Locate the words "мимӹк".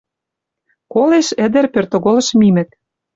2.39-2.69